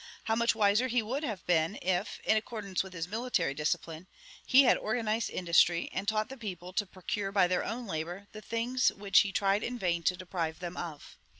[0.23, 4.07] How much wiser he would have been if, in accordance with his military discipline,
[4.43, 8.41] he had organized industry and taught the people to procure by their own labor the
[8.41, 11.19] things which he tried in vain to deprive them of.